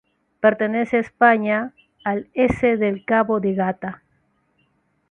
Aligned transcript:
Pertenece 0.39 0.97
a 0.97 0.99
España, 1.01 1.75
al 2.03 2.27
S 2.33 2.65
del 2.77 3.05
Cabo 3.05 3.39
de 3.39 3.53
Gata. 3.53 4.01